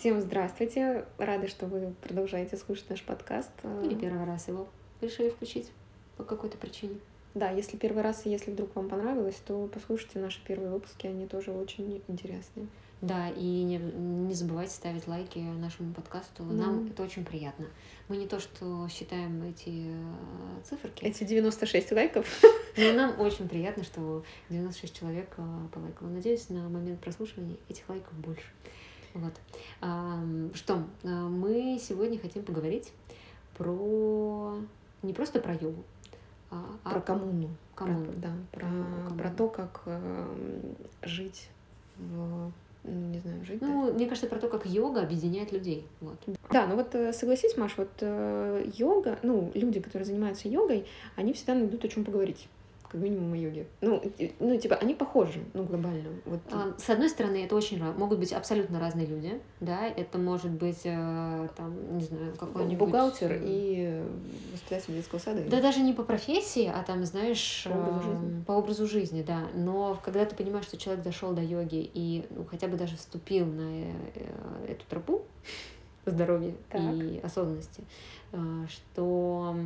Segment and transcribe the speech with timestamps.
[0.00, 1.04] Всем здравствуйте.
[1.18, 3.50] Рада, что вы продолжаете слушать наш подкаст.
[3.84, 4.66] Или первый раз его
[5.02, 5.70] решили включить
[6.16, 6.94] по какой-то причине.
[7.34, 11.26] Да, если первый раз, и если вдруг вам понравилось, то послушайте наши первые выпуски, они
[11.26, 12.66] тоже очень интересные.
[13.02, 16.44] Да, и не, не забывайте ставить лайки нашему подкасту.
[16.44, 16.54] Да.
[16.54, 17.66] Нам это очень приятно.
[18.08, 22.26] Мы не то, что считаем эти э, циферки, Эти 96 лайков.
[22.78, 25.42] но нам очень приятно, что 96 человек э,
[25.74, 26.08] полайкало.
[26.08, 28.46] Надеюсь, на момент прослушивания этих лайков больше.
[29.14, 29.34] Вот.
[30.54, 32.92] Что, э, мы сегодня хотим поговорить
[33.56, 34.56] про
[35.02, 35.82] не просто про йогу,
[36.50, 37.50] а а Про коммуну.
[37.74, 38.06] коммуну.
[38.06, 39.18] Про, да, про, коммуну.
[39.18, 39.82] про то, как
[41.02, 41.48] жить
[41.96, 42.52] в...
[42.84, 43.66] ну, Не знаю, жить, да?
[43.66, 45.86] Ну, мне кажется, про то, как йога объединяет людей.
[46.00, 46.16] Вот.
[46.50, 51.32] Да, ну вот э, согласись, Маш, вот э, йога, ну, люди, которые занимаются йогой, они
[51.32, 52.48] всегда найдут о чем поговорить,
[52.90, 53.66] как минимум о йоге.
[53.80, 54.02] Ну,
[54.40, 56.08] ну, типа, они похожи, ну, глобально.
[56.24, 60.50] Вот, А, С одной стороны, это очень могут быть абсолютно разные люди, да, это может
[60.50, 62.78] быть, э, там, не знаю, какой-нибудь...
[62.78, 64.02] бухгалтер и
[64.52, 65.42] воспитатель детского сада.
[65.48, 68.44] Да даже не по профессии, а там, знаешь, По образу эм, жизни.
[68.44, 69.46] по образу жизни, да.
[69.54, 73.46] Но когда ты понимаешь, что человек дошел до йоги и ну, хотя бы даже вступил
[73.46, 75.22] на э, э, эту тропу
[76.06, 76.80] здоровья Так.
[76.94, 77.84] и осознанности,
[78.68, 79.56] что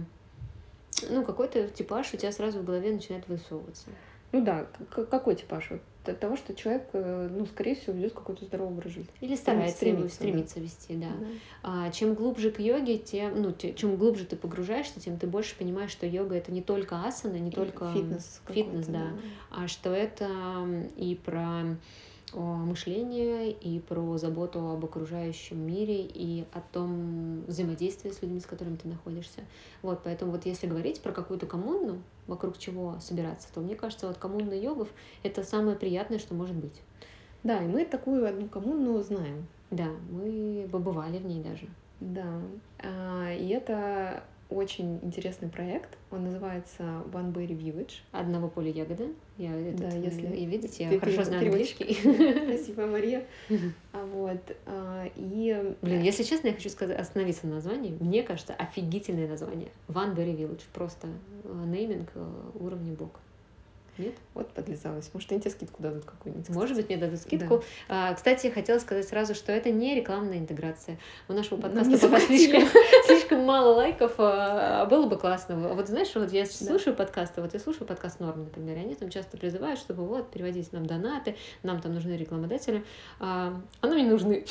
[1.11, 3.87] ну, какой-то типаж у тебя сразу в голове начинает высовываться.
[4.33, 5.71] Ну да, какой типаж?
[5.71, 9.11] Вот от того, что человек, э, ну, скорее всего, ведет какой-то здоровый образ жизни.
[9.21, 10.25] Или старается его стремится, да.
[10.25, 11.09] стремится вести, да.
[11.19, 11.27] Да.
[11.63, 15.57] А, чем глубже к йоге, тем, ну, те- чем глубже ты погружаешься, тем ты больше
[15.57, 19.07] понимаешь, что йога это не только асана, не И только фитнес, фитнес, какой-то, да,
[19.51, 20.29] а что это
[20.97, 21.77] и про
[22.41, 28.77] мышление, и про заботу об окружающем мире, и о том взаимодействии с людьми, с которыми
[28.77, 29.41] ты находишься.
[29.83, 34.17] Вот, поэтому вот если говорить про какую-то коммуну, вокруг чего собираться, то мне кажется, вот
[34.17, 34.89] коммуна йогов—
[35.23, 36.81] это самое приятное, что может быть.
[37.43, 39.47] Да, и мы такую одну коммуну знаем.
[39.71, 41.69] Да, мы побывали в ней даже.
[42.01, 42.41] Да,
[42.81, 45.97] А, и это очень интересный проект.
[46.11, 46.83] Он называется
[47.13, 47.93] One Berry Village.
[48.13, 49.09] Одного поля ягода.
[49.37, 51.95] Я этот, Да, э, если и видите, я ты хорошо знаю английский.
[52.57, 53.25] Спасибо, Мария.
[53.93, 54.57] А Вот.
[54.67, 57.97] а, И Блин, если честно, я хочу сказать, остановиться на названии.
[58.01, 59.69] Мне кажется, офигительное название.
[59.89, 60.63] One Berry Village.
[60.73, 61.09] Просто
[61.45, 63.21] э, нейминг э, уровня бог.
[63.99, 64.15] Нет?
[64.35, 65.09] вот подлизалась.
[65.13, 66.49] Может, они тебе скидку дадут какую-нибудь.
[66.51, 67.63] Может быть, мне дадут скидку.
[67.89, 70.99] А, кстати, хотела сказать сразу, что это не рекламная интеграция.
[71.29, 72.63] У нашего подкаста пока слишком,
[73.25, 75.55] слишком мало лайков, а было бы классно.
[75.55, 78.95] А Вот знаешь, вот я слушаю подкасты, вот я слушаю подкаст Норм, например, и они
[78.95, 82.85] там часто призывают, чтобы вот переводить нам донаты, нам там нужны рекламодатели.
[83.21, 84.45] А, а нам не нужны.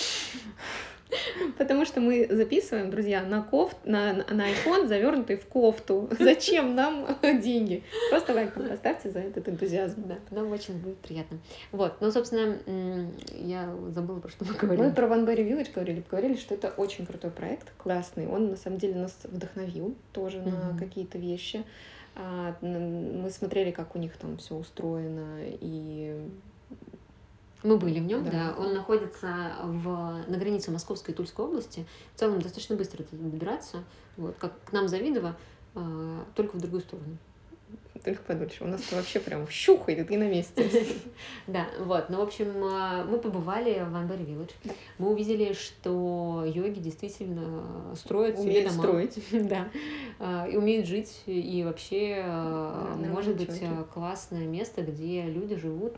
[1.57, 6.09] Потому что мы записываем, друзья, на кофт, на, на на iPhone, завернутый в кофту.
[6.19, 7.07] Зачем нам
[7.41, 7.84] деньги?
[8.09, 10.03] Просто лайк нам поставьте за этот энтузиазм.
[10.07, 11.40] Да, нам очень будет приятно.
[11.72, 12.57] Вот, ну, собственно,
[13.35, 14.90] я забыла, про что мы Мы говорили.
[14.94, 18.28] про One Berry Village говорили, говорили, что это очень крутой проект, классный.
[18.28, 20.78] Он на самом деле нас вдохновил тоже на Мгм.
[20.79, 21.63] какие-то вещи.
[22.16, 26.16] А, Мы смотрели, как у них там все устроено, и
[27.63, 28.31] Мы были в нем, Да.
[28.31, 28.56] да.
[28.57, 29.88] Он находится в,
[30.28, 31.85] на границе Московской и Тульской области.
[32.16, 33.84] В целом достаточно быстро туда добираться.
[34.18, 35.35] Вот, как к нам Завидово,
[35.75, 37.18] а, только в другую сторону.
[38.03, 38.66] только подольше.
[38.66, 40.69] У нас вообще прям щухает и на месте.
[41.47, 42.09] Да, вот.
[42.09, 44.52] Ну, в общем, а, мы побывали в Village.
[44.66, 44.73] Да.
[44.97, 47.63] Мы увидели, что йоги действительно
[47.96, 48.78] строят себе дома.
[48.78, 49.23] строить.
[49.31, 49.69] Да.
[50.19, 51.22] А, И умеют жить.
[51.28, 53.62] И вообще, а, может быть,
[53.94, 55.96] классное место, где люди живут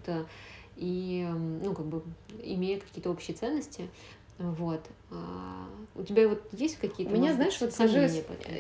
[0.76, 1.28] и,
[1.64, 2.04] ну, как бы,
[2.42, 3.90] имея какие-то общие ценности.
[4.38, 4.82] Вот.
[5.12, 7.88] А, У тебя вот есть какие-то, У меня, знаешь, вот этому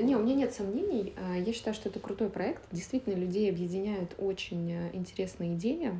[0.01, 1.13] Не, у меня нет сомнений.
[1.17, 2.63] А, Я считаю, что это крутой проект.
[2.71, 5.99] Действительно, людей объединяют очень э, интересные идеи.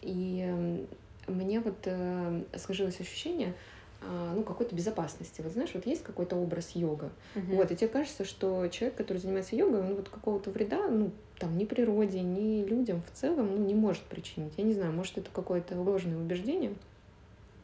[0.00, 0.86] И
[1.28, 3.54] мне вот э, сложилось ощущение
[4.00, 5.42] а, ну, какой-то безопасности.
[5.42, 7.12] Вот знаешь, вот есть какой-то образ йога.
[7.34, 7.56] Мгм.
[7.56, 11.12] Вот, и тебе кажется, что человек, который занимается йогой, он вот какого-то вреда, ну,
[11.42, 14.52] там, ни природе, ни людям в целом, ну, не может причинить.
[14.56, 16.72] Я не знаю, может, это какое-то ложное убеждение.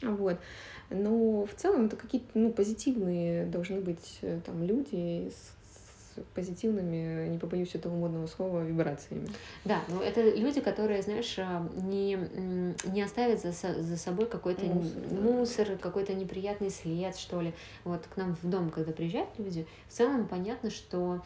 [0.03, 0.37] Вот.
[0.91, 7.39] Но в целом это какие-то, ну, позитивные должны быть э, там люди с, позитивными, не
[7.39, 9.29] побоюсь этого модного слова, вибрациями.
[9.65, 12.19] Да, ну это люди, которые, знаешь, а, не,
[12.87, 15.21] не оставят за, за собой какой-то Мусор, да.
[15.21, 17.55] мусор, какой-то неприятный след, что ли.
[17.85, 21.23] Вот к нам в дом, когда приезжают люди, в целом понятно, что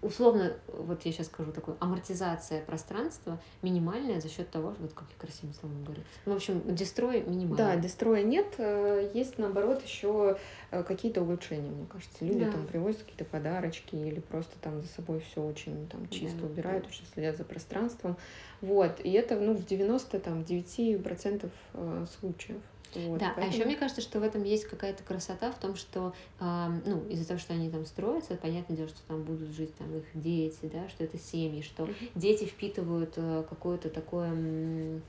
[0.00, 5.16] условно, вот я сейчас скажу такое, амортизация пространства минимальная за счет того, вот как я
[5.20, 6.02] красивым словом говорю.
[6.26, 7.80] Ну, в общем, дестрой Да, минимальный.
[7.82, 10.36] дестроя нет, э, есть наоборот еще
[10.70, 12.24] какие-то улучшения, мне кажется.
[12.24, 12.52] Люди Да.
[12.52, 16.84] там привозят какие-то подарочки или просто там за собой все очень там чисто Да, убирают,
[16.84, 16.88] да.
[16.90, 18.16] очень следят за пространством.
[18.60, 22.60] Вот, и это ну, в 99% э, случаев.
[22.94, 23.46] Вот, да, поэтому...
[23.46, 27.04] а еще мне кажется, что в этом есть какая-то красота в том, что, э, ну,
[27.08, 30.58] из-за того, что они там строятся, понятное дело, что там будут жить там их дети,
[30.62, 35.02] да, что это семьи, что дети впитывают э, какое-то такое м,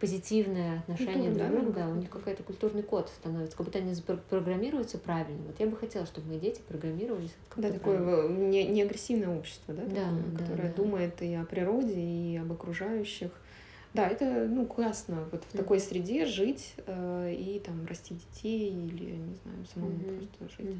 [0.00, 3.94] позитивное отношение друг к другу, да, у них какой-то культурный код становится, как будто они
[4.30, 5.42] программируются правильно.
[5.46, 8.48] Вот я бы хотела, чтобы мои дети программировались Да, такое правильно.
[8.48, 10.74] не, не агрессивное общество, да, Да, такое, да, которое да.
[10.74, 13.30] думает и о природе, и об окружающих.
[13.98, 19.16] Да, это, ну, классно вот в такой среде жить э, и там расти детей или,
[19.16, 19.98] не знаю, самому
[20.38, 20.76] просто жить.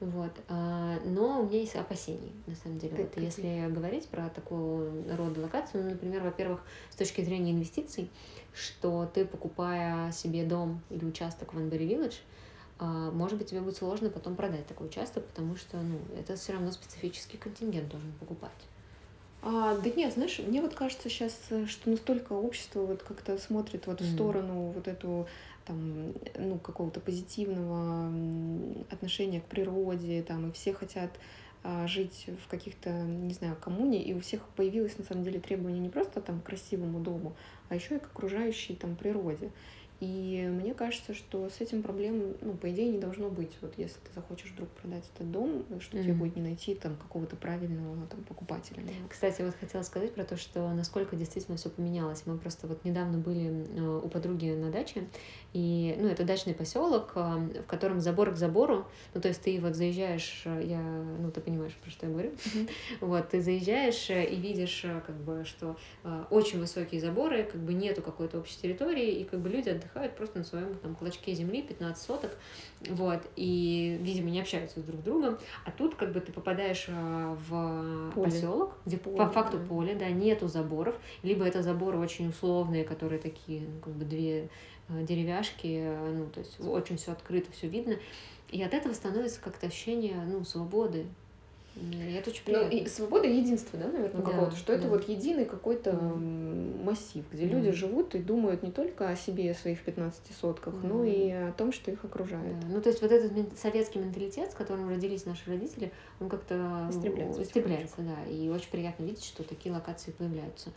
[0.00, 0.32] Вот.
[0.48, 2.96] а, Но у меня есть опасения, на самом деле.
[2.96, 8.10] Вот если говорить про такого рода локацию, ну, например, во-первых, с точки зрения инвестиций,
[8.54, 12.16] что ты, покупая себе дом или участок в Анбери Village,
[12.78, 16.52] а, может быть, тебе будет сложно потом продать такой участок, потому что, ну, это все
[16.52, 18.50] равно специфический контингент должен покупать.
[19.48, 21.38] А, да нет, знаешь, мне вот кажется сейчас,
[21.68, 24.12] что настолько общество вот как-то смотрит вот в Мгм.
[24.12, 25.28] сторону вот эту
[25.64, 28.12] там, ну, какого-то позитивного
[28.90, 31.20] отношения к природе, там, и все хотят
[31.62, 35.80] а, жить в каких-то, не знаю, коммуне, и у всех появилось на самом деле требование
[35.80, 37.36] не просто там к красивому дому,
[37.68, 39.52] а еще и к окружающей там природе.
[40.00, 43.56] И мне кажется, что с этим проблем, ну, по идее, не должно быть.
[43.62, 46.18] Вот если ты захочешь вдруг продать этот дом, что тебе Мгм.
[46.20, 48.55] будет не найти там какого-то правильного там покупателя.
[49.08, 52.22] Кстати, вот хотела сказать про то, что насколько действительно все поменялось.
[52.26, 55.08] Мы просто вот недавно были э, у подруги на даче,
[55.52, 57.20] и, ну, это дачный поселок, э,
[57.62, 61.40] в котором забор к забору, ну, то есть ты вот заезжаешь, э, я, ну, ты
[61.40, 62.32] понимаешь, про что я говорю,
[63.00, 65.76] вот, ты заезжаешь и видишь, как бы, что
[66.30, 70.38] очень высокие заборы, как бы нету какой-то общей территории, и как бы люди отдыхают просто
[70.38, 72.30] на своем там клочке земли, 15 соток,
[72.88, 78.12] вот, и, видимо, не общаются друг с другом, а тут как бы ты попадаешь в
[78.14, 78.30] Поле.
[78.56, 79.66] Поселок, где Поле, по факту да.
[79.66, 84.48] поле, да, нету заборов, либо это заборы очень условные, которые такие, ну, как бы две
[84.88, 87.96] э, деревяшки, э, ну, то есть очень все открыто, все видно,
[88.50, 91.06] и от этого становится как-то ощущение, ну, свободы.
[91.76, 92.74] Это очень Ну, приятно.
[92.74, 94.88] и свобода и единство, да, наверное, Да, какого-то, что это да.
[94.88, 97.54] вот единый какой-то массив, где Мгм.
[97.56, 101.04] люди живут и думают не только о себе и о своих 15 сотках, но Мгм.
[101.04, 102.58] и о том, что их окружает.
[102.60, 102.66] Да.
[102.68, 106.54] Ну, то есть вот этот советский менталитет, с которым родились наши родители, он как-то
[106.90, 108.24] ну, Истребляется истребляется, да.
[108.30, 110.70] И очень приятно видеть, что такие локации появляются.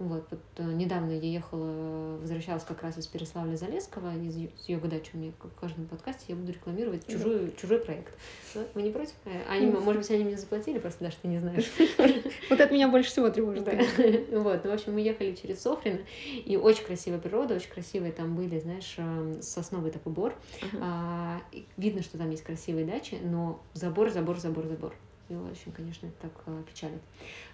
[0.00, 5.10] Вот, вот э, недавно я ехала, возвращалась как раз из Переславля-Залесского, из с йога дачи
[5.14, 7.12] у меня в каждом подкасте я буду рекламировать Да.
[7.12, 8.12] чужой, проект.
[8.54, 8.62] Да?
[8.74, 9.14] Вы не против?
[9.24, 9.84] Э, Они, Мгм.
[9.84, 11.70] может быть, они мне заплатили, просто даже ты не знаешь.
[12.50, 13.62] Вот это меня больше всего тревожит.
[13.64, 13.72] Да.
[14.40, 16.00] Вот, ну, в общем, мы ехали через Софрино,
[16.44, 18.96] и очень красивая природа, очень красивые там были, знаешь,
[19.44, 20.34] сосновый такой бор.
[20.80, 21.40] А,
[21.76, 24.94] видно, что там есть красивые дачи, но забор, забор, забор, забор.
[25.30, 27.00] И очень, конечно, это так а, печалит.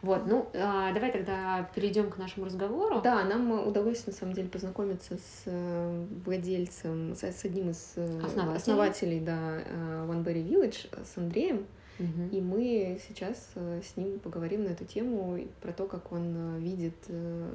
[0.02, 3.00] Вот, ну, а, давай тогда перейдем к нашему разговору.
[3.00, 7.92] Да, нам э, удалось на самом деле познакомиться с э, владельцем, с, с одним из
[7.96, 8.56] э, Основателей.
[8.56, 11.66] основателей, да, э, One Berry Village, э, с Андреем.
[12.00, 12.28] Мгм.
[12.30, 16.58] И мы сейчас э, с ним поговорим на эту тему, про то, как он э,
[16.58, 17.50] видит, э,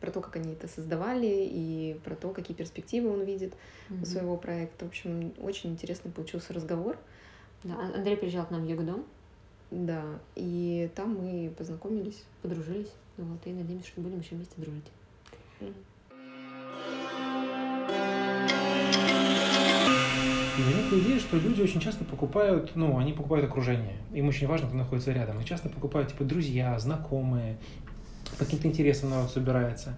[0.00, 3.54] про то, как они это создавали, и про то, какие перспективы он видит
[3.88, 4.02] Мгм.
[4.02, 4.84] у своего проекта.
[4.84, 6.98] В общем, очень интересный получился разговор.
[7.64, 9.04] Да, Ан- Андрей приезжал к нам в Йога-дом,
[9.70, 10.02] Да,
[10.36, 12.22] и там мы познакомились.
[12.42, 12.92] подружились.
[13.16, 14.84] Вот, и надеемся, что будем еще вместе дружить.
[20.56, 23.96] И возникла идея, что люди очень часто покупают, ну, они покупают окружение.
[24.12, 25.40] Им очень важно, кто находится рядом.
[25.40, 27.58] И часто покупают, типа, друзья, знакомые,
[28.38, 29.94] по каким-то интересам народ собирается.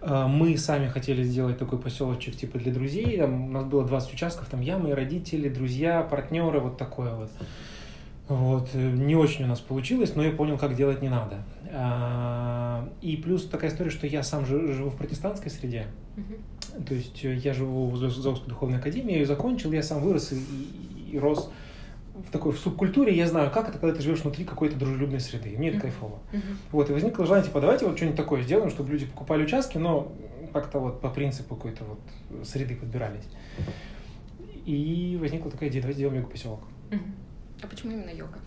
[0.00, 3.18] Э, Мы сами хотели сделать такой поселочек, типа, для друзей.
[3.18, 7.30] Там у нас было 20 участков, там я, мои родители, друзья, партнеры, вот такое вот.
[8.28, 8.70] Вот.
[8.74, 11.44] э, Не очень у нас получилось, но я понял, как делать не надо.
[11.74, 15.86] А, И плюс такая история, что я сам жи- живу в протестантской среде.
[16.86, 20.32] То есть э, я живу в Золотской духовной академии, я ее закончил, я сам вырос
[20.32, 21.50] и, и- и рос
[22.14, 25.50] в такой в субкультуре, я знаю, как это, когда ты живешь внутри какой-то дружелюбной среды.
[25.50, 26.18] И мне это кайфово.
[26.70, 30.12] Вот, и возникло желание, типа, давайте вот что-нибудь такое сделаем, чтобы люди покупали участки, но
[30.52, 33.24] как-то вот по принципу какой-то вот среды подбирались.
[34.66, 36.60] И возникла такая идея, давайте сделаем йога-поселок.
[37.62, 38.38] А почему именно йога?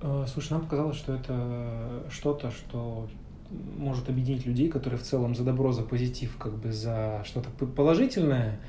[0.00, 3.08] Э, Слушай, нам показалось, что это что-то, что
[3.50, 8.60] может объединить людей, которые в целом за добро, за позитив, как бы за что-то положительное.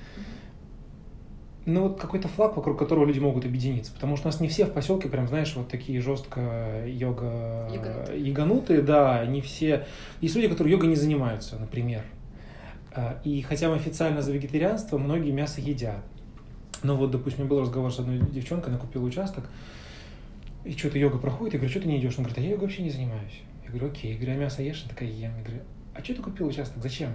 [1.70, 3.94] Ну вот какой-то флаг, вокруг которого люди могут объединиться.
[3.94, 7.70] Потому что у нас не все в поселке прям, знаешь, вот такие жестко йога...
[7.72, 8.22] Яганутые.
[8.22, 9.86] яганутые, да, не все.
[10.22, 12.04] Есть люди, которые йогой не занимаются, например.
[12.94, 16.04] А, И хотя мы официально за вегетарианство, многие мясо едят.
[16.82, 19.50] Ну вот, допустим, у меня был разговор с одной девчонкой, она купила участок,
[20.64, 22.16] и что-то йога проходит, я говорю, что ты не идешь?
[22.18, 23.42] Она говорит, а я йогой вообще не занимаюсь.
[23.64, 24.14] Я говорю, окей.
[24.14, 24.82] Я говорю, а мясо ешь?
[24.84, 25.32] Она такая, ем.
[25.38, 25.62] Я говорю,
[25.94, 26.82] а что ты купил участок?
[26.82, 27.12] Зачем?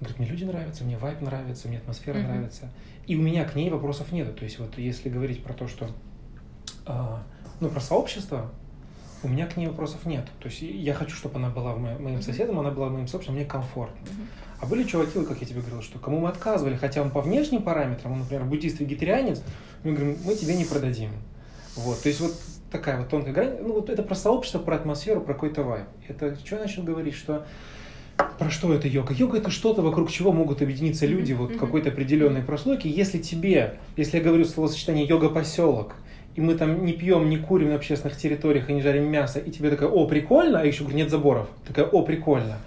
[0.00, 2.28] Он говорит, мне люди нравятся, мне вайп нравится, мне атмосфера Мгм.
[2.28, 2.70] нравится.
[3.06, 4.36] И у меня к ней вопросов нет.
[4.36, 5.90] То есть вот если говорить про то, что,
[6.86, 7.22] а,
[7.60, 8.50] ну, про сообщество,
[9.24, 10.24] у меня к ней вопросов нет.
[10.38, 12.22] То есть я хочу, чтобы она была мо- моим Мгм.
[12.22, 14.00] соседом, она была моим сообществом, мне комфортно.
[14.02, 14.28] Мгм.
[14.60, 17.62] А были чуваки, как я тебе говорил, что кому мы отказывали, хотя он по внешним
[17.62, 19.42] параметрам, он, например, буддист, вегетарианец,
[19.82, 21.10] мы говорим, мы тебе не продадим.
[21.76, 22.32] Вот, то есть вот
[22.70, 23.56] такая вот тонкая грань.
[23.62, 25.86] Ну вот это про сообщество, про атмосферу, про какой-то вайб.
[26.08, 27.46] Это что я начал говорить, что
[28.38, 29.14] про что это йога?
[29.14, 32.86] Йога это что-то, вокруг чего могут объединиться люди вот какой-то определенной прослойки.
[32.86, 35.94] Если тебе, если я говорю словосочетание йога-поселок,
[36.34, 39.50] и мы там не пьем, не курим на общественных территориях и не жарим мясо, и
[39.50, 41.48] тебе такая, о, прикольно, а еще говорю, нет заборов.
[41.66, 42.58] Такая, о, прикольно.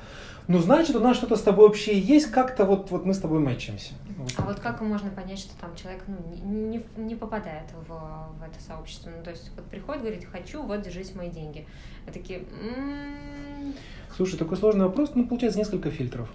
[0.47, 3.39] Ну, значит, у нас что-то с тобой общее есть, как-то вот, вот мы с тобой
[3.39, 3.93] мэчимся.
[4.21, 4.33] Вот.
[4.37, 6.41] А вот как можно понять, что там человек ну, не,
[6.77, 9.09] не, не попадает в, в это сообщество?
[9.15, 11.65] Ну, то есть вот приходит, говорит, хочу, вот, держите мои деньги.
[12.07, 13.73] А такие, «М,
[14.15, 16.29] Слушай, такой сложный вопрос, ну, получается несколько фильтров.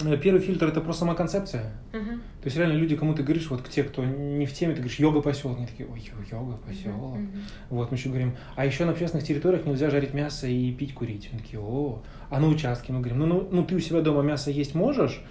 [0.00, 1.72] Э, Первый фильтр это просто сама концепция.
[1.92, 4.72] мгм, То есть реально люди, кому ты говоришь, вот к те, кто не в теме,
[4.74, 7.14] ты говоришь йога поселок, они такие, ой, йога поселок.
[7.16, 7.30] мгм,
[7.70, 11.28] Вот мы еще говорим, а еще на общественных территориях нельзя жарить мясо и пить, курить.
[11.32, 14.22] Они такие, о, а на участке мы говорим, ну, ну, ну ты у себя дома
[14.22, 15.22] мясо есть можешь,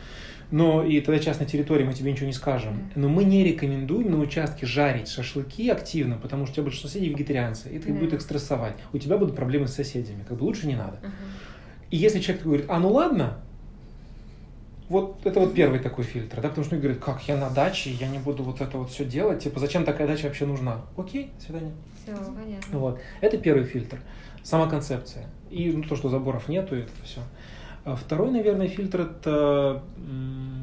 [0.51, 2.89] но и тогда частной территории мы тебе ничего не скажем.
[2.95, 7.09] Но мы не рекомендуем на участке жарить шашлыки активно, потому что у тебя большинство соседей
[7.09, 7.93] вегетарианцы, и это Да.
[7.93, 8.73] будет их стрессовать.
[8.93, 10.97] У тебя будут проблемы с соседями, как бы лучше не надо.
[11.01, 11.11] мгм.
[11.91, 13.37] И если человек говорит, а ну ладно,
[14.89, 17.89] вот это вот первый такой фильтр, да, потому что он говорит, как я на даче,
[17.91, 20.81] я не буду вот это вот все делать, типа, зачем такая дача вообще нужна?
[20.95, 21.71] Окей, до свидания.
[22.03, 22.79] Всё, понятно.
[22.79, 22.99] Вот.
[23.21, 23.99] Это первый фильтр.
[24.43, 25.25] Сама концепция.
[25.49, 27.21] И ну, то, что заборов нету, это все.
[27.85, 29.83] Второй, наверное, фильтр это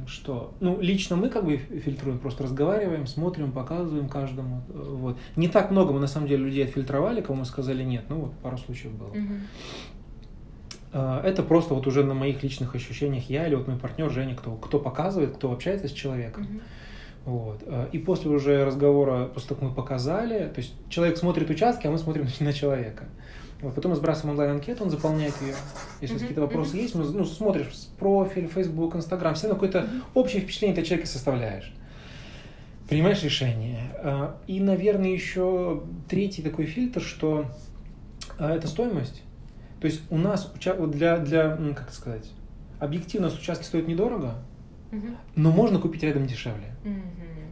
[0.08, 0.54] что?
[0.60, 4.62] Ну, лично мы как бы фильтруем, просто разговариваем, смотрим, показываем каждому.
[4.68, 5.16] э, Вот.
[5.36, 8.04] Не так много мы на самом деле людей отфильтровали, кому сказали нет.
[8.08, 9.10] Ну, вот пару случаев было.
[10.92, 14.34] А, Это просто вот уже на моих личных ощущениях я или вот мой партнер Женя,
[14.34, 16.42] кто, кто показывает, кто общается с человеком.
[16.42, 16.60] Мгм.
[17.24, 17.62] Вот.
[17.66, 21.86] А, И после уже разговора, после того, как мы показали, то есть человек смотрит участки,
[21.86, 23.04] а мы смотрим на человека.
[23.62, 23.74] Вот.
[23.74, 25.54] Потом мы сбрасываем онлайн-анкету, он заполняет ее.
[26.00, 26.82] Если Мгм, какие-то вопросы мгм.
[26.82, 31.08] есть, мы, ну, смотришь профиль, Facebook, Instagram, все равно какое-то общее впечатление ты о человеке
[31.08, 31.72] составляешь.
[32.88, 33.92] Принимаешь решение.
[34.02, 37.46] А, И, наверное, еще третий такой фильтр, что
[38.38, 39.22] а, это стоимость.
[39.80, 40.52] То есть у нас
[40.88, 42.30] для, для, как сказать,
[42.80, 44.34] объективно с участки стоит недорого,
[44.90, 45.16] Мгм.
[45.36, 46.74] но можно купить рядом дешевле.
[46.84, 47.02] Мгм.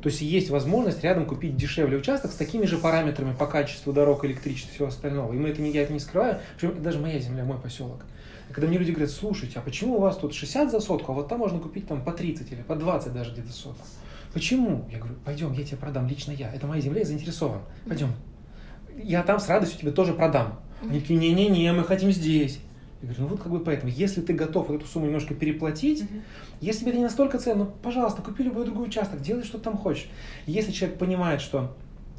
[0.03, 4.25] То есть есть возможность рядом купить дешевле участок с такими же параметрами по качеству дорог,
[4.25, 5.33] электричества и всего остального.
[5.33, 6.41] И мы это я это не скрываю.
[6.57, 8.01] Причем даже моя земля, мой поселок.
[8.51, 11.29] Когда мне люди говорят, слушайте, а почему у вас тут 60 за сотку, а вот
[11.29, 13.85] там можно купить там по 30 или по 20 даже где-то соток?
[14.33, 14.89] Почему?
[14.91, 16.53] Я говорю, пойдем, я тебе продам, лично я.
[16.53, 17.61] Это моя земля, я заинтересован.
[17.87, 18.13] Пойдем.
[18.97, 20.61] Я там с радостью тебе тоже продам.
[20.83, 22.59] Они такие, не-не-не, мы хотим здесь.
[23.03, 26.23] Я говорю, ну вот как бы поэтому, если ты готов эту сумму немножко переплатить, Мгм.
[26.61, 29.65] если тебе это не настолько ценно, ну, пожалуйста, купи любой другой участок, делай, что ты
[29.65, 30.09] там хочешь.
[30.47, 31.75] Если человек понимает, что,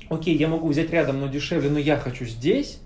[0.09, 2.79] окей, я могу взять рядом, но дешевле, но я хочу здесь,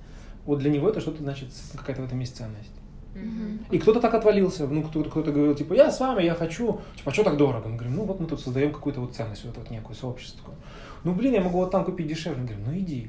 [0.45, 2.71] вот для него это что-то значит, какая-то в этом есть ценность.
[3.15, 3.59] Мгм.
[3.71, 7.11] И кто-то так отвалился, ну, кто-то, кто-то говорил, типа, я с вами, я хочу, типа,
[7.11, 7.69] а что так дорого?
[7.69, 10.53] Мы говорим, ну, вот мы тут создаем какую-то вот ценность, вот, вот некую сообщество.
[11.05, 12.41] Ну, блин, я могу вот там купить дешевле.
[12.41, 13.07] Мы говорим, ну, иди.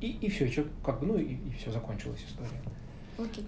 [0.00, 2.60] И, и все, и как бы, ну, и, и все, закончилась история.
[3.18, 3.44] Окей.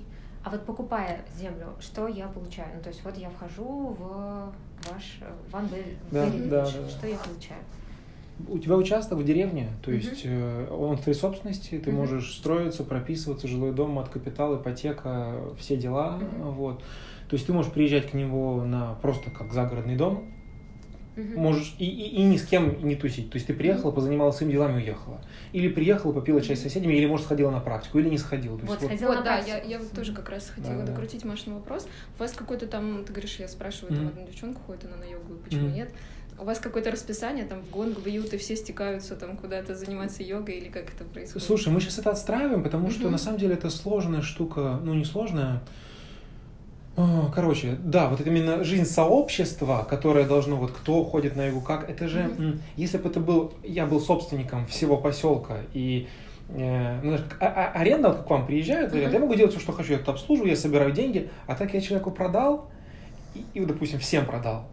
[0.49, 2.69] А вот покупая землю, что я получаю?
[2.77, 4.51] Ну, то есть вот я вхожу в
[4.91, 5.97] ваш э, в One Village.
[6.11, 6.89] Да, да, да.
[6.89, 7.61] Что я получаю?
[8.49, 11.99] У тебя участок в деревне, то есть э, он в твоей собственности, ты Мгм.
[12.01, 16.53] можешь строиться, прописываться, жилой дом, от капитала, ипотека, все дела, Мгм.
[16.53, 16.79] вот.
[17.29, 20.33] То есть ты можешь приезжать к нему на просто как загородный дом,
[21.19, 21.41] Мгм.
[21.41, 23.31] можешь и, и, и ни с кем не тусить.
[23.31, 25.21] То есть ты приехала, позанималась своими делами и уехала.
[25.53, 28.57] Или приехала, попила чай с соседями, или, может, сходила на практику, или не сходила.
[28.57, 29.57] То есть Вот, вот- сходила на Вот, да, практику.
[29.57, 30.93] я, я вот тоже как раз хотела Да, да.
[30.93, 31.89] докрутить Машин вопрос.
[32.17, 34.15] У вас какой-то там, ты говоришь, я спрашиваю, там Мгм.
[34.15, 35.75] одну девчонку ходит она на йогу, почему Мгм.
[35.75, 35.91] нет?
[36.41, 40.23] У вас какое-то расписание, там в гонг, в ют, и все стекаются там куда-то заниматься
[40.23, 41.45] йогой, или как это происходит?
[41.45, 43.13] Слушай, мы сейчас это отстраиваем, потому что Мгм.
[43.13, 45.63] на самом деле это сложная штука, ну не сложная.
[46.99, 51.61] О, Короче, да, вот это именно жизнь сообщества, которое должно, вот кто ходит на йогу,
[51.61, 56.09] как, это же, м, если бы это был, я был собственником всего поселка, и
[56.51, 59.15] э, ну, как а- а- аренда, вот как к вам приезжают, говорят, Мгм.
[59.15, 61.81] я могу делать все, что хочу, я тут обслуживаю, я собираю деньги, а так я
[61.81, 62.69] человеку продал,
[63.35, 64.65] и, и, допустим, всем продал.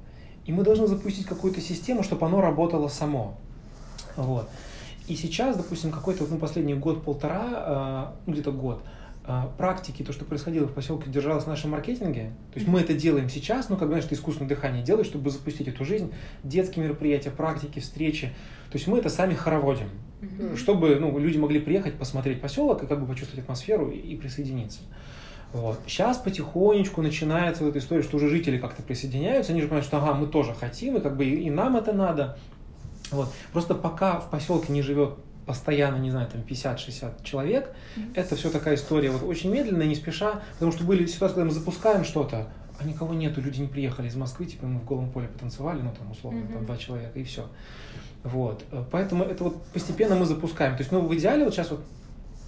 [0.46, 3.36] И мы должны запустить какую-то систему, чтобы оно работало само.
[4.15, 4.50] Вот.
[5.08, 9.04] И сейчас, допустим, какой-то, ну, последний год-полтора, а, ну, где-то год, а,
[9.58, 12.32] практики, то, что происходило в поселке, держалось в нашем маркетинге.
[12.53, 15.67] То есть мы это делаем сейчас, ну, как, знаешь, ты искусственное дыхание делаешь, чтобы запустить
[15.67, 16.13] эту жизнь,
[16.44, 18.27] детские мероприятия, практики, встречи.
[18.72, 19.89] То есть мы это сами хороводим,
[20.22, 20.58] Мгм.
[20.58, 24.79] чтобы ну, люди могли приехать, посмотреть поселок и как бы почувствовать атмосферу и, и присоединиться.
[25.53, 25.79] Вот.
[25.88, 29.98] Сейчас потихонечку начинается вот эта история, что уже жители как-то присоединяются, они же понимают, что
[29.98, 32.38] ага, мы тоже хотим, и как бы и, и нам это надо.
[33.12, 33.32] Вот.
[33.53, 38.11] Просто пока в поселке не живет постоянно, не знаю, там 50-60 человек, mm-hmm.
[38.15, 41.51] это все такая история вот очень медленная, не спеша, потому что были ситуации, когда мы
[41.51, 42.49] запускаем что-то,
[42.79, 45.93] а никого нету, люди не приехали из Москвы, типа мы в голом поле потанцевали, ну
[45.97, 46.53] там условно, mm-hmm.
[46.53, 47.47] там два человека и все.
[48.23, 50.75] Вот, поэтому это вот постепенно мы запускаем.
[50.75, 51.81] То есть, ну, в идеале вот сейчас вот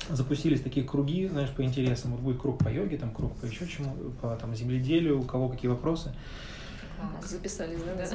[0.10, 2.12] запустились такие круги, знаешь, по интересам.
[2.12, 5.50] Вот будет круг по йоге, там круг по еще чему, по там, земледелию, у кого
[5.50, 6.14] какие вопросы.
[7.26, 8.08] Записались, да?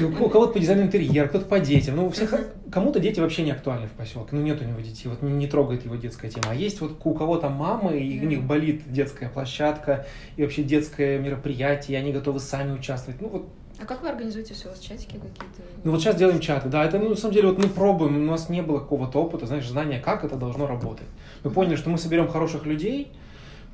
[0.00, 0.06] да.
[0.06, 1.96] У кого-то по дизайну интерьера, кто-то по детям.
[1.96, 2.32] Ну, у всех,
[2.70, 4.30] кому-то дети вообще не актуальны в поселке.
[4.32, 6.46] Ну, нет у него детей, вот не, не трогает его детская тема.
[6.50, 10.06] А есть вот у кого-то мамы, и у них болит детская площадка,
[10.36, 13.20] и вообще детское мероприятие, и они готовы сами участвовать.
[13.20, 14.68] Ну, вот а как вы организуете все?
[14.68, 15.62] У вас чатики какие-то?
[15.84, 16.84] Ну вот сейчас делаем чаты, да.
[16.84, 19.68] Это, ну, на самом деле, вот мы пробуем, у нас не было какого-то опыта, знаешь,
[19.68, 21.06] знания, как это должно работать.
[21.44, 23.12] Мы поняли, что мы соберем хороших людей,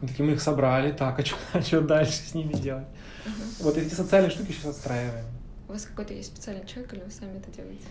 [0.02, 2.86] мы такие, мы их собрали, так, а что, а что дальше с ними делать?
[3.24, 3.62] Uh-huh.
[3.64, 5.24] Вот эти социальные штуки сейчас отстраиваем.
[5.68, 7.84] У вас какой-то есть специальный человек, или вы сами это делаете?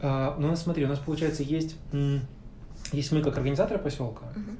[0.00, 1.76] А, ну, у нас, смотри, у нас, получается, есть,
[2.92, 4.56] есть мы как организаторы поселка, uh-huh.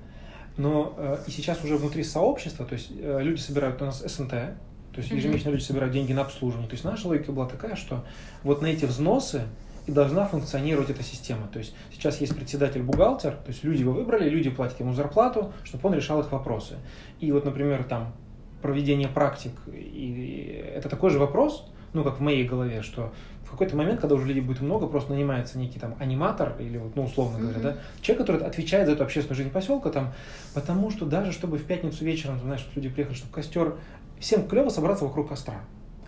[0.58, 4.30] но э, и сейчас уже внутри сообщества, то есть э, люди собирают у нас СНТ,
[4.30, 6.68] то есть ежемесячно люди собирают деньги на обслуживание.
[6.68, 8.04] То есть наша логика была такая, что
[8.42, 9.44] вот на эти взносы
[9.88, 11.48] и должна функционировать эта система.
[11.48, 15.88] То есть сейчас есть председатель-бухгалтер, то есть люди его выбрали, люди платят ему зарплату, чтобы
[15.88, 16.76] он решал их вопросы.
[17.20, 18.12] И вот, например, там
[18.60, 23.14] проведение практик, и это такой же вопрос, ну, как в моей голове, что
[23.44, 26.94] в какой-то момент, когда уже людей будет много, просто нанимается некий там аниматор или, вот,
[26.94, 27.62] ну, условно говоря, mm-hmm.
[27.62, 30.12] да, человек, который отвечает за эту общественную жизнь поселка, там,
[30.52, 33.76] потому что даже чтобы в пятницу вечером, знаешь, люди приехали, чтобы костер
[34.18, 35.62] всем клево собраться вокруг костра.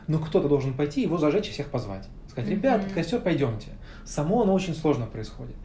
[0.06, 2.10] Но кто-то должен пойти его зажечь и всех позвать.
[2.30, 2.94] Сказать, ребят, mm-hmm.
[2.94, 3.68] костер, пойдемте.
[4.04, 5.56] Само оно очень сложно происходит.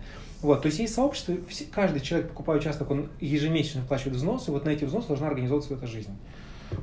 [0.42, 1.36] Вот, то есть есть сообщество,
[1.74, 5.88] каждый человек, покупая участок, он ежемесячно вплачивает взносы, вот на эти взносы должна организовываться эта
[5.88, 6.16] жизнь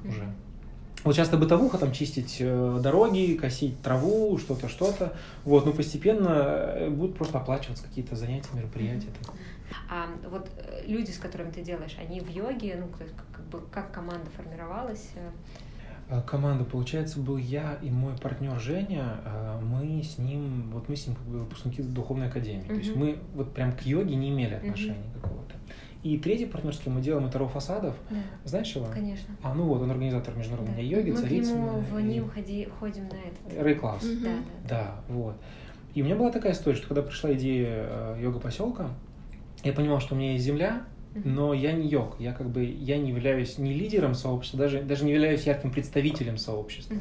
[0.04, 0.24] уже.
[1.04, 5.14] Вот часто бытовуха, там чистить э, дороги, косить траву, что-то, что-то.
[5.44, 9.08] Вот, но постепенно э, будут просто оплачиваться какие-то занятия, мероприятия.
[9.90, 13.90] А вот э, люди, с которыми ты делаешь, они в йоге, ну, как бы как
[13.90, 15.08] команда формировалась?
[16.12, 19.20] Э, команда, получается, был я и мой партнер Женя.
[19.24, 22.64] Э, мы с ним, вот мы с ним как бы выпускники духовной академии.
[22.64, 22.68] Uh-huh.
[22.68, 25.22] То есть мы вот прям к йоге не имели отношения uh-huh.
[25.22, 25.54] какого-то.
[26.02, 27.94] И третий партнерский мы делаем это Ро Фасадов.
[28.10, 28.16] Да.
[28.44, 28.86] Знаешь его?
[28.92, 29.34] Конечно.
[29.42, 30.82] А, ну вот, он организатор международной да.
[30.82, 31.54] йоги, мы царица.
[31.54, 33.64] Мы к нему в ним ходи, ходим на этот.
[33.64, 34.04] Рей-класс.
[34.04, 34.22] Угу.
[34.22, 34.94] Да, да, да.
[35.08, 35.36] вот.
[35.94, 38.90] И у меня была такая история, что когда пришла идея йога поселка,
[39.64, 40.82] я понимал, что у меня есть земля,
[41.14, 45.04] но я не йог, я как бы я не являюсь ни лидером сообщества, даже, даже
[45.04, 46.96] не являюсь ярким представителем сообщества.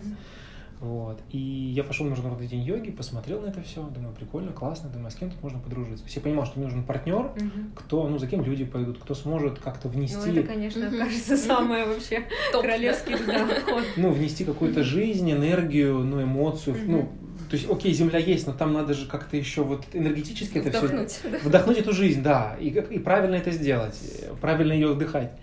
[0.81, 1.21] Вот.
[1.29, 5.09] И я пошел на Международный день йоги, посмотрел на это все, думаю, прикольно, классно, думаю,
[5.09, 6.03] а с кем тут можно подружиться.
[6.07, 7.51] Все понимал, что мне нужен партнер, угу.
[7.75, 10.31] кто, ну, за кем люди пойдут, кто сможет как-то внести...
[10.31, 10.97] Ну, это, конечно, угу.
[10.97, 13.83] кажется, самое вообще королевский да, ход.
[13.95, 16.91] Ну, внести какую-то жизнь, энергию, ну, эмоцию, угу.
[16.91, 17.11] ну,
[17.51, 21.11] то есть, окей, Земля есть, но там надо же как-то еще вот энергетически это вдохнуть,
[21.11, 21.29] все...
[21.29, 21.37] Да.
[21.43, 23.99] Вдохнуть эту жизнь, да, и, и правильно это сделать,
[24.39, 25.33] правильно ее вдыхать.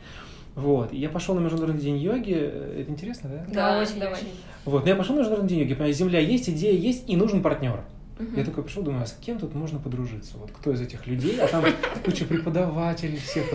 [0.55, 0.91] Вот.
[0.91, 2.33] Я пошел на Международный день йоги.
[2.33, 3.45] Это интересно, да?
[3.47, 4.21] Да, да очень, давай.
[4.65, 4.85] Вот.
[4.85, 5.75] Но я пошел на Международный день йоги.
[5.75, 7.81] Понимаю, Земля есть, идея есть, и нужен партнер.
[8.19, 8.37] Угу.
[8.37, 10.37] Я такой пришел, думаю, а с кем тут можно подружиться?
[10.39, 11.41] Вот кто из этих людей?
[11.41, 11.65] А там
[12.05, 13.47] куча преподавателей всех.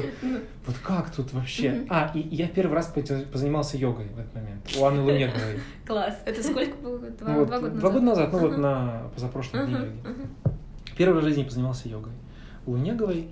[0.66, 1.86] Вот, как тут вообще?
[1.90, 2.94] А, и, я первый раз
[3.32, 4.76] позанимался йогой в этот момент.
[4.80, 5.60] У Анны Лунеговой.
[5.86, 6.16] Класс.
[6.26, 7.00] Это сколько было?
[7.00, 7.80] Два, ну, года назад?
[7.80, 10.28] Два года назад, ну вот на позапрошлом дне йоги.
[10.96, 12.14] Первый раз в жизни позанимался йогой.
[12.66, 13.30] У Лунеговой.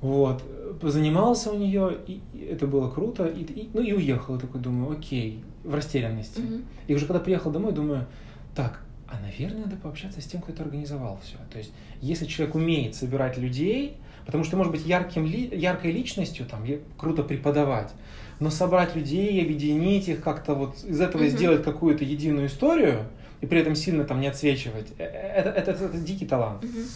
[0.00, 0.42] Вот.
[0.80, 3.26] Позанимался у нее, и это было круто.
[3.26, 4.34] И, и, ну и уехал.
[4.34, 6.40] Я такой думаю, окей, в растерянности.
[6.40, 6.54] Угу.
[6.86, 8.06] И уже когда приехал домой, думаю,
[8.54, 11.36] так, а, наверное, надо пообщаться с тем, кто это организовал все.
[11.50, 16.64] То есть, если человек умеет собирать людей, потому что, может быть, ярким, яркой личностью, там,
[16.96, 17.92] круто преподавать,
[18.38, 21.28] но собрать людей, объединить их, как-то вот из этого mm-hmm.
[21.28, 23.06] сделать какую-то единую историю,
[23.40, 26.62] и при этом сильно там не отсвечивать, э, э, это, это, это, это дикий талант.
[26.62, 26.86] Mm-hmm.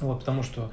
[0.00, 0.70] Вот, потому что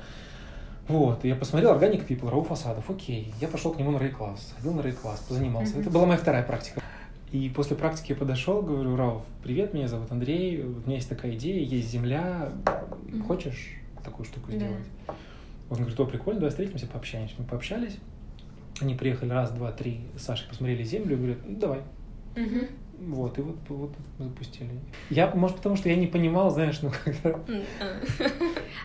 [0.88, 3.34] вот, я посмотрел Organic People, Рау Фасадов, окей.
[3.40, 5.76] Я пошел к нему на рей-класс, ходил на рей-класс, позанимался.
[5.76, 5.82] Mm-hmm.
[5.82, 6.82] Это была моя вторая практика.
[7.34, 11.34] И после практики я подошел, говорю, Рауф, привет, меня зовут Андрей, у меня есть такая
[11.34, 12.54] идея, есть земля,
[13.26, 13.72] хочешь
[14.04, 14.86] такую штуку сделать?
[15.08, 15.16] Да.
[15.72, 17.34] Он говорит, о, прикольно, давай встретимся, пообщаемся.
[17.40, 17.98] Мы пообщались,
[18.82, 21.80] они приехали раз, два, три, с Сашей посмотрели землю и говорят, ну, давай.
[22.36, 22.68] Угу.
[23.08, 24.70] Вот, и вот, вот запустили.
[25.10, 27.40] Я, может, потому что я не понимал, знаешь, ну когда...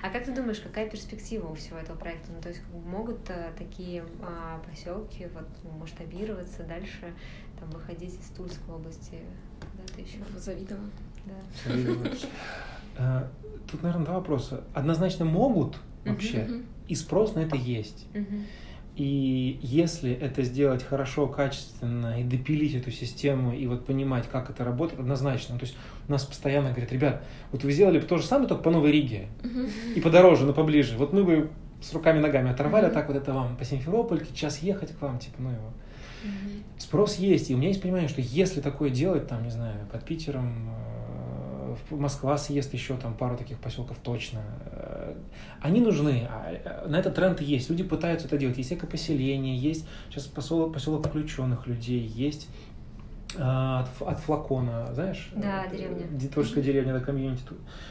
[0.02, 2.31] А как ты думаешь, какая перспектива у всего этого проекта?
[2.33, 7.12] Ну, то есть могут а, такие а, поселки вот масштабироваться дальше,
[7.59, 9.18] там выходить из Тульской области
[9.61, 10.18] куда-то еще?
[10.35, 10.81] В Завидово.
[11.26, 12.12] Да.
[12.96, 13.28] А,
[13.70, 14.64] тут, наверное, два вопроса.
[14.74, 18.07] Однозначно могут вообще, и спрос на это есть.
[18.98, 24.64] И если это сделать хорошо, качественно и допилить эту систему и вот понимать, как это
[24.64, 25.56] работает, однозначно.
[25.56, 25.76] То есть
[26.08, 28.90] у нас постоянно говорят, ребят, вот вы сделали бы то же самое, только по Новой
[28.90, 29.28] Риге.
[29.94, 30.98] И подороже, но поближе.
[30.98, 31.48] Вот мы бы
[31.80, 35.37] с руками-ногами оторвали, а так вот это вам по Симферопольке, час ехать к вам, типа,
[35.38, 35.72] ну его.
[36.76, 40.04] Спрос есть, и у меня есть понимание, что если такое делать, там, не знаю, под
[40.04, 40.88] Питером, э,
[41.90, 44.40] Москва съест еще там пару таких поселков точно.
[44.66, 45.14] э,
[45.61, 47.70] Они нужны, а, э, на этот тренд есть.
[47.70, 48.57] Люди пытаются это делать.
[48.59, 52.48] Есть экопоселение, есть сейчас поселок, поселок включенных людей, есть
[53.37, 55.31] э, от, от флакона, знаешь?
[55.35, 56.28] Да, э, деревня.
[56.33, 57.42] Творческая деревня, да, комьюнити.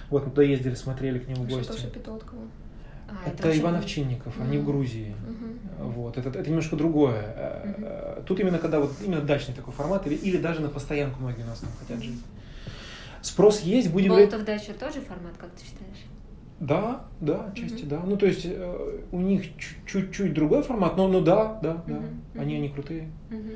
[0.10, 1.86] Вот мы туда ездили, смотрели к нему в Что гости.
[1.94, 2.42] Петоткова.
[3.10, 4.66] А, Это вообще- Иван Овчинников, они в.
[4.66, 5.16] Грузии.
[5.26, 5.92] Мгм.
[5.94, 7.24] Вот, это, это немножко другое.
[7.38, 11.44] Э, Тут именно когда вот именно дачный такой формат, или, или даже на постоянку многие
[11.44, 12.20] у нас там хотят жить.
[13.28, 16.06] Спрос есть, будем Болтов дача тоже формат, как ты считаешь?
[16.62, 17.90] Да, да, отчасти Мгм.
[17.90, 18.02] да.
[18.06, 21.96] Ну, то есть э, у них чуть- чуть-чуть другой формат, но ну да, да, да.
[21.96, 23.10] Мгм, Они, они крутые.
[23.30, 23.52] Мгм.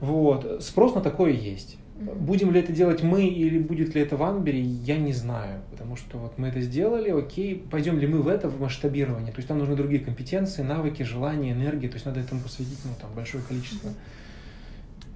[0.00, 0.62] Вот.
[0.62, 1.78] Спрос на такое есть.
[1.98, 2.18] Мгм.
[2.26, 5.62] Будем ли это делать мы или будет ли это в Анбере, я не знаю.
[5.70, 9.32] Потому что вот мы это сделали, окей, пойдем ли мы в это, в масштабирование.
[9.32, 11.88] То есть там нужны другие компетенции, навыки, желания, энергии.
[11.88, 13.96] То есть надо этому посвятить ну, там, большое количество Мгм.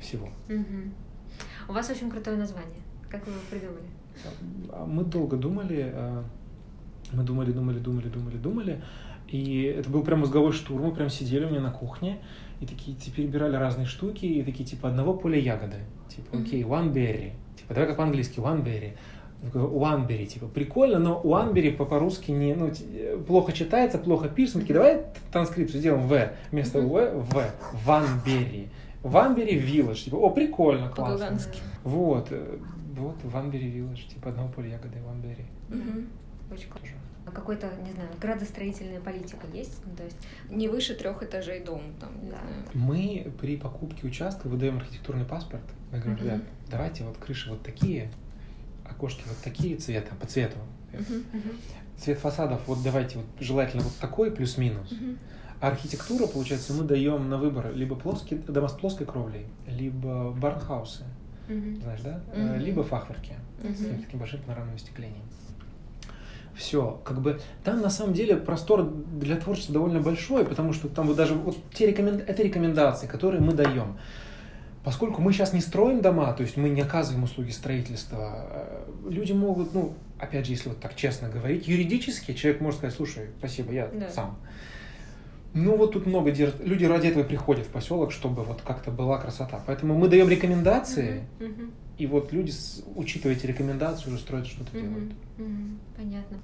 [0.01, 0.31] всего.
[0.49, 0.95] Мгм.
[1.69, 2.81] У вас очень крутое название.
[3.15, 3.85] Как вы его придумали?
[4.73, 6.23] А Мы долго думали, э,
[7.13, 8.83] мы думали, думали, думали, думали, думали,
[9.29, 12.19] и это был прям мозговой штурм, мы прям сидели у меня на кухне,
[12.61, 15.77] и такие, типа, перебирали разные штуки, и такие, типа, одного поля ягоды,
[16.09, 18.93] типа, окей, one berry, типа, давай как по-английски, one berry,
[20.09, 21.21] berry, типа, прикольно, но
[21.71, 26.31] по- по-русски не, ну, э, плохо читается, плохо пишется, мы такие, давай транскрипцию сделаем в,
[26.51, 27.89] вместо в, в,
[29.05, 29.63] one berry.
[29.63, 31.19] Village, типа, о, прикольно, классно.
[31.19, 31.59] По-голландски.
[31.85, 32.59] Вот, э,
[33.03, 35.47] вот Ванбери Виллаж, типа одного поля ягоды Ванбери.
[35.69, 36.09] Мгм.
[36.51, 36.87] Очень круто.
[37.27, 39.81] А какой-то, не знаю, градостроительная политика есть?
[39.87, 40.17] Ну, то есть,
[40.51, 42.37] Не выше трех этажей дом, там, не Да.
[42.37, 42.65] знаю.
[42.75, 45.63] Мы при покупке участка выдаем архитектурный паспорт.
[45.91, 48.11] Мы говорим, ребят, давайте вот крыши вот такие,
[48.85, 50.59] окошки вот такие цвета, по цвету.
[50.93, 51.25] Мгм.
[51.97, 54.91] Цвет фасадов вот давайте вот желательно вот такой плюс-минус.
[54.93, 55.19] Мгм.
[55.61, 61.05] А архитектура, получается, мы даем на выбор либо плоские дома с плоской кровлей, либо барнхаусы,
[61.49, 61.81] Мгм.
[61.83, 62.21] знаешь, да?
[62.33, 63.75] Э, Либо фахверки с Мгм.
[63.77, 65.23] таким таким большим панорамным остеклением.
[66.55, 71.09] Все, как бы там на самом деле простор для творчества довольно большой, потому что там
[71.09, 72.23] вот даже вот те рекомен...
[72.27, 73.97] это рекомендации, которые мы даем.
[74.85, 79.33] Поскольку мы сейчас не строим дома, то есть мы не оказываем услуги строительства, э, люди
[79.33, 83.73] могут, ну, опять же, если вот так честно говорить, юридически человек может сказать, слушай, спасибо,
[83.73, 84.11] я Да.
[84.11, 84.37] сам.
[85.55, 86.61] Ну вот тут много держат.
[86.67, 89.63] Люди ради этого приходят в поселок, чтобы вот как-то была красота.
[89.67, 91.71] Поэтому мы даем рекомендации, Мгм.
[91.97, 92.53] и вот люди,
[92.97, 94.85] учитывая эти рекомендации, уже строят что-то Мгм.
[94.89, 95.13] делают.
[95.39, 95.79] Мгм.
[95.97, 96.39] Понятно.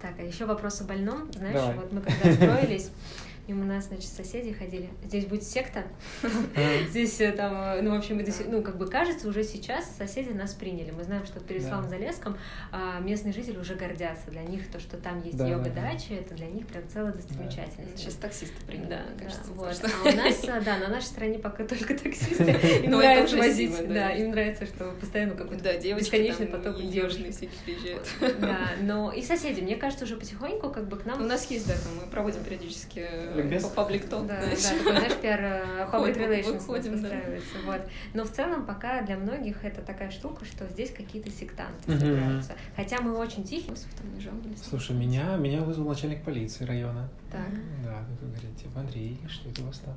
[0.00, 1.30] Так, а еще вопрос о больном.
[1.32, 1.76] Знаешь, Давай.
[1.76, 2.90] вот мы когда строились,
[3.46, 4.88] и у нас, значит, соседи ходили.
[5.04, 5.84] Здесь будет секта.
[6.88, 10.54] Здесь э, там, э, ну, в общем, ну, как бы кажется, уже сейчас соседи нас
[10.54, 10.90] приняли.
[10.92, 12.36] Мы знаем, что в Переславом-Залесском
[12.72, 14.30] а, местные жители уже гордятся.
[14.30, 17.98] Для них то, что там есть Да, да, йога-дача, это для них прям целая достопримечательность.
[17.98, 19.52] Сейчас таксисты приняли, Да, кажется.
[19.52, 19.76] вот.
[19.82, 22.44] А у нас, э, да, на нашей стране пока только таксисты.
[22.84, 27.30] Им Ну, это нравится возить, да, им нравится, что постоянно какой-то бесконечный поток девушек.
[27.30, 28.08] всякие приезжают.
[28.40, 31.20] Да, но и соседи, мне кажется, уже потихоньку как бы к нам...
[31.20, 33.64] У нас есть, да, там мы проводим периодически Ликбез?
[33.64, 34.62] паблик ток, да, знаешь.
[34.62, 36.14] да, такой, знаешь, пиар э, public
[36.60, 37.20] Ходим, relations да.
[37.66, 37.80] вот.
[38.14, 41.98] Но в целом пока для многих это такая штука, что здесь какие-то сектанты Мгм.
[42.00, 42.52] собираются.
[42.76, 43.74] Хотя мы очень тихие.
[43.98, 44.62] Там не жаловались.
[44.62, 47.08] Слушай, меня, меня вызвал начальник полиции района.
[47.30, 47.48] Так.
[47.82, 49.94] Да, такой говорит, типа, Андрей, что это у вас там?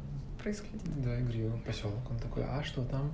[0.47, 0.81] Происходит.
[1.03, 2.09] Да, говорю, поселок.
[2.09, 3.11] Он такой, а что там?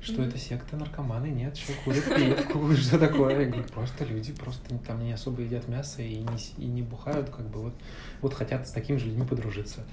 [0.00, 0.28] Что Мгм.
[0.28, 1.26] это секта, наркоманы?
[1.26, 3.40] Нет, что курят, пьют, что такое?
[3.40, 7.28] Я говорю, просто люди просто там не особо едят мясо и не, и не бухают,
[7.30, 7.74] как бы вот,
[8.22, 9.84] вот хотят с такими же людьми подружиться.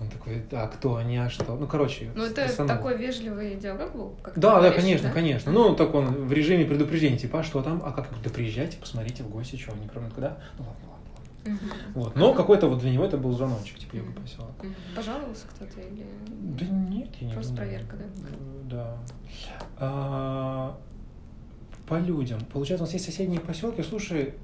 [0.00, 1.56] Он такой, а кто они, а что?
[1.56, 2.68] Ну, короче, Ну, это стрессанул.
[2.68, 4.16] такой вежливый диалог был?
[4.22, 5.14] как Да, да, говоришь, конечно, да?
[5.14, 5.52] конечно.
[5.52, 7.80] Ну, так он в режиме предупреждения, типа, а что там?
[7.84, 8.08] А как?
[8.22, 10.38] Да приезжайте, посмотрите в гости, что они прям куда?
[10.58, 11.03] Ну ладно, ладно,
[11.44, 11.58] Мгм.
[11.94, 12.16] Вот.
[12.16, 14.14] Но какой-то вот для него это был звоночек, типа Мгм.
[14.14, 14.62] поселок.
[14.62, 14.74] Мгм.
[14.96, 16.06] Пожаловался кто-то или...
[16.28, 18.04] Да нет, я не Просто проверка, да?
[18.70, 18.98] Да.
[19.78, 20.78] А,
[21.86, 22.40] по людям.
[22.52, 23.82] Получается, у нас есть соседние поселки.
[23.82, 24.34] Слушай,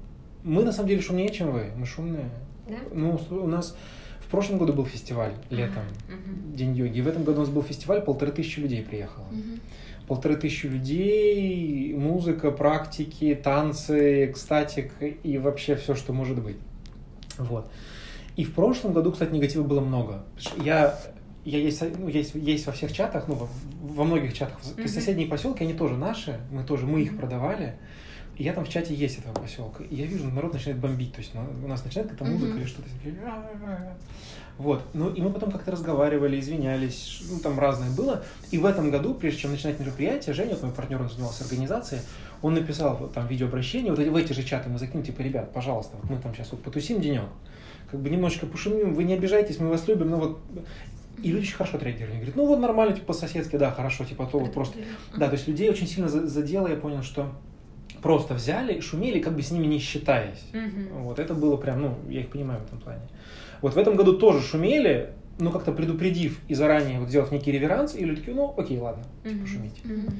[0.43, 1.71] мы на самом деле шумнее, чем вы.
[1.75, 2.29] Мы шумные.
[2.67, 2.75] Да?
[2.93, 3.75] Ну, у нас
[4.19, 6.53] в прошлом году был фестиваль летом, Мгм.
[6.55, 6.99] День йоги.
[6.99, 9.25] И в этом году у нас был фестиваль, полторы тысячи людей приехало.
[9.31, 9.59] Мгм.
[10.07, 14.91] Полторы тысячи людей, музыка, практики, танцы, экстатик
[15.23, 16.57] и вообще все, что может быть.
[17.37, 17.71] Вот.
[18.35, 20.23] И в прошлом году, кстати, негатива было много.
[20.57, 20.97] Я,
[21.43, 23.49] я есть, ну, есть, есть во всех чатах, ну, во,
[23.81, 24.59] во многих чатах.
[24.61, 25.01] То есть Мгм.
[25.01, 27.75] соседние поселки, они тоже наши, мы тоже, мы их продавали.
[28.37, 29.83] И я там в чате есть этого поселка.
[29.83, 31.13] И я вижу, народ начинает бомбить.
[31.13, 32.87] То есть у нас начинает какая-то музыка или что-то.
[34.57, 34.83] Вот.
[34.93, 38.23] Ну, и мы потом как-то разговаривали, извинялись, ну, там разное было.
[38.51, 42.01] И в этом году, прежде чем начинать мероприятие, Женя, вот мой партнер, он занимался организацией,
[42.41, 46.09] он написал там видеообращение, вот в эти же чаты мы закинем, типа, ребят, пожалуйста, вот
[46.09, 47.23] мы там сейчас вот потусим денек,
[47.89, 50.39] как бы немножечко пошумим, вы не обижайтесь, мы вас любим, но вот
[51.21, 52.15] и люди очень хорошо отреагировали.
[52.15, 54.79] Говорят, ну вот нормально, типа по-соседски, да, хорошо, типа то вот просто.
[55.15, 57.31] Да, то есть людей очень сильно задело, я понял, что
[58.01, 60.43] просто взяли шумели, как бы с ними не считаясь.
[60.53, 61.03] Угу.
[61.03, 63.01] Вот это было прям, ну, я их понимаю в этом плане.
[63.61, 67.95] Вот в этом году тоже шумели, ну, как-то предупредив и заранее вот сделав некий реверанс,
[67.95, 69.81] и люди такие, ну, окей, ладно, типа, шумите.
[69.85, 70.11] Угу.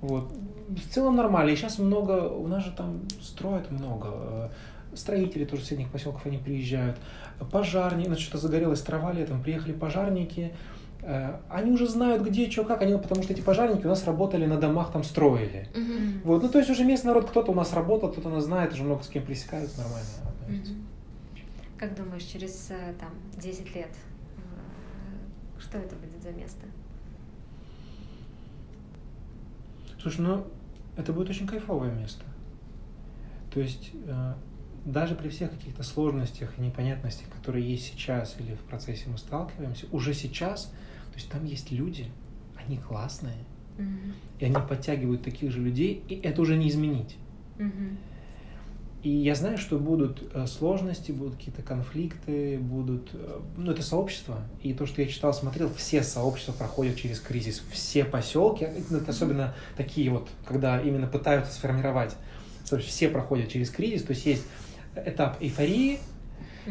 [0.00, 0.32] Вот.
[0.68, 1.50] В целом нормально.
[1.50, 4.50] И сейчас много, у нас же там строят много.
[4.94, 6.96] Строители тоже с соседних поселков, они приезжают.
[7.52, 10.52] Пожарники, ну, что-то загорелось трава летом, приехали пожарники,
[11.08, 14.44] Э, они уже знают, где, что, как, они, потому что эти пожарники у нас работали
[14.44, 15.68] на домах, там строили.
[15.72, 16.22] Uh-huh.
[16.24, 18.82] Вот, ну, то есть уже местный народ, кто-то у нас работал, кто-то нас знает, уже
[18.82, 20.06] много с кем пересекаются, нормально
[20.48, 20.76] Uh-huh.
[21.76, 23.90] Как думаешь, через э, там 10 лет,
[24.36, 26.66] э, что это будет за место?
[30.06, 30.46] Слушай, ну,
[30.96, 32.24] это будет очень кайфовое место.
[33.52, 33.90] То есть,
[34.84, 39.88] даже при всех каких-то сложностях и непонятностях, которые есть сейчас или в процессе мы сталкиваемся,
[39.90, 42.06] уже сейчас то есть там есть люди,
[42.54, 43.34] они классные,
[43.78, 44.12] mm-hmm.
[44.38, 47.16] и они подтягивают таких же людей, и это уже не изменить.
[47.58, 47.96] Mm-hmm.
[49.06, 53.10] И я знаю, что будут э, сложности, будут какие-то конфликты, будут...
[53.12, 54.42] Э, ну, это сообщество.
[54.64, 57.62] И то, что я читал, смотрел, все сообщества проходят через кризис.
[57.70, 62.16] Все поселки, э, это особенно такие вот, когда именно пытаются сформировать.
[62.84, 64.02] Все проходят через кризис.
[64.02, 64.42] То есть есть
[64.96, 66.00] этап эйфории,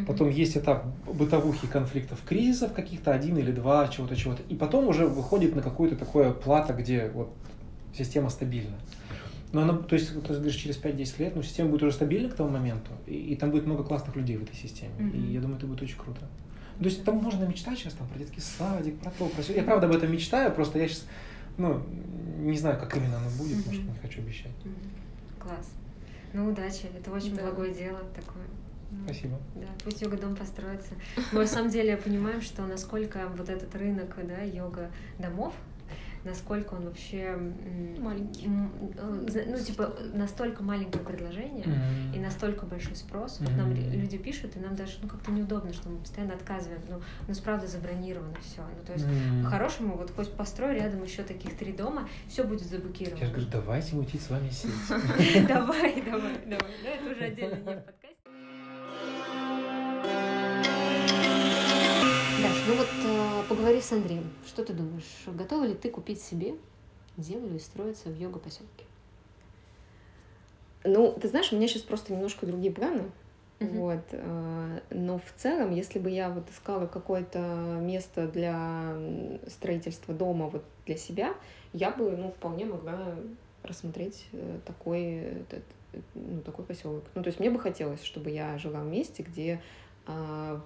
[0.06, 4.42] Потом есть этап бытовухи, конфликтов, кризисов каких-то, один или два, чего-то, чего-то.
[4.50, 7.32] И потом уже выходит на какую-то такое плата, где вот
[7.96, 8.76] система стабильна.
[9.56, 12.34] Но она, то есть, ты говоришь, через 5-10 лет, ну, система будет уже стабильна к
[12.34, 14.92] тому моменту, и, и там будет много классных людей в этой системе.
[14.98, 15.16] Mm-hmm.
[15.16, 16.20] И я думаю, это будет очень круто.
[16.78, 19.54] То есть там можно мечтать сейчас там, про детский садик, про то, про все.
[19.54, 21.06] Я правда об этом мечтаю, просто я сейчас,
[21.56, 21.82] ну,
[22.40, 23.62] не знаю, как именно оно будет, mm-hmm.
[23.62, 24.52] потому что не хочу обещать.
[24.62, 25.40] Mm-hmm.
[25.40, 25.70] Класс.
[26.34, 26.88] Ну, удачи.
[26.94, 27.44] Это очень да.
[27.44, 28.44] благое дело такое.
[29.06, 29.38] Спасибо.
[29.54, 30.92] Да, пусть йога-дом построится.
[31.32, 35.54] Мы на самом деле понимаем, что насколько вот этот рынок да, йога-домов,
[36.26, 37.36] насколько он вообще
[37.98, 38.46] маленький.
[38.96, 42.16] Э, ну, типа, настолько маленькое предложение mm-hmm.
[42.16, 43.38] и настолько большой спрос.
[43.40, 43.56] Вот mm-hmm.
[43.56, 46.82] нам люди пишут, и нам даже ну, как-то неудобно, что мы постоянно отказываем.
[46.88, 48.62] Ну, у нас правда забронировано все.
[48.62, 49.44] Ну, то есть, mm-hmm.
[49.44, 53.22] по-хорошему, вот хоть построй рядом еще таких три дома, все будет заблокировано.
[53.22, 54.70] Я говорю, давайте мутить с вами сеть.
[55.46, 56.72] Давай, давай, давай.
[56.82, 58.05] Но это уже отдельно не подкаст.
[62.66, 64.28] Ну вот э, поговори с Андреем.
[64.44, 66.56] Что ты думаешь, готова ли ты купить себе
[67.16, 68.84] землю и строиться в йога-поселке?
[70.82, 73.04] Ну, ты знаешь, у меня сейчас просто немножко другие планы.
[73.60, 73.78] Uh-huh.
[73.78, 74.04] Вот.
[74.10, 78.96] Э, но в целом, если бы я вот искала какое-то место для
[79.46, 81.34] строительства дома вот для себя,
[81.72, 83.14] я бы, ну, вполне могла
[83.62, 85.44] рассмотреть э, такой,
[86.14, 87.04] ну, такой поселок.
[87.14, 89.62] Ну, то есть мне бы хотелось, чтобы я жила в месте, где
[90.06, 90.60] а,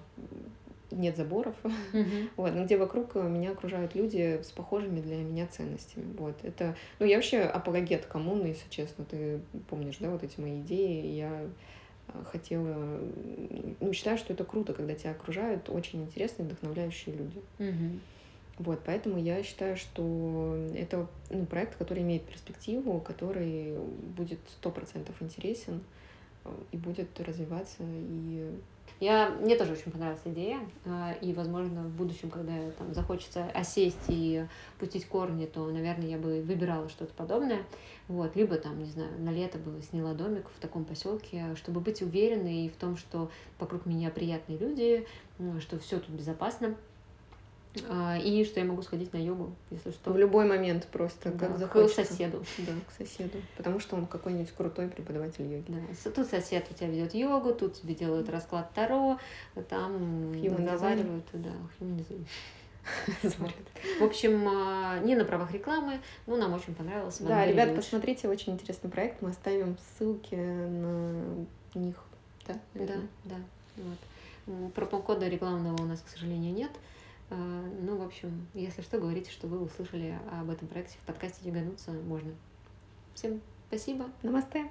[0.91, 1.55] нет заборов,
[1.93, 2.29] mm-hmm.
[2.37, 6.13] вот, но где вокруг меня окружают люди с похожими для меня ценностями.
[6.17, 10.61] Вот, это, ну, я вообще апологет коммуны, если честно, ты помнишь, да, вот эти мои
[10.61, 11.45] идеи, я
[12.07, 12.99] а, хотела,
[13.79, 17.41] ну, считаю, что это круто, когда тебя окружают очень интересные, вдохновляющие люди.
[17.59, 17.99] Mm-hmm.
[18.61, 23.75] Вот, поэтому я считаю, что это ну, проект, который имеет перспективу, который
[24.15, 25.81] будет сто процентов интересен
[26.43, 28.51] э, и будет развиваться и
[29.01, 34.05] я, мне тоже очень понравилась идея, а, и, возможно, в будущем, когда там захочется осесть
[34.09, 34.45] и
[34.77, 37.63] пустить корни, то, наверное, я бы выбирала что-то подобное.
[38.07, 42.03] Вот, либо там, не знаю, на лето бы сняла домик в таком поселке, чтобы быть
[42.03, 45.07] уверенной в том, что вокруг меня приятные люди,
[45.59, 46.75] что все тут безопасно.
[47.89, 50.11] А, и что я могу сходить на йогу, если что.
[50.11, 52.03] В любой момент просто, как да, захочется.
[52.03, 52.45] К соседу.
[52.57, 53.37] Да, к соседу.
[53.55, 55.65] Потому что он какой-нибудь крутой преподаватель йоги.
[55.69, 56.11] Да.
[56.11, 59.17] Тут сосед у тебя ведет йогу, тут тебе делают расклад Таро,
[59.69, 61.25] там разговаривают.
[61.33, 61.51] Да,
[63.99, 67.17] В общем, а, не на правах рекламы, но нам очень понравилось.
[67.19, 69.21] Да, ребят, посмотрите, очень интересный проект.
[69.21, 71.95] Мы оставим ссылки на них.
[72.47, 73.35] Да, да, да.
[73.77, 74.73] Вот.
[74.73, 76.71] Промокода рекламного у нас, к сожалению, нет.
[77.31, 77.35] А,
[77.81, 81.91] ну, в общем, если что, говорите, что вы услышали об этом проекте в подкасте «Ягануться»
[81.91, 82.31] можно.
[83.15, 84.05] Всем спасибо.
[84.21, 84.69] Намасте.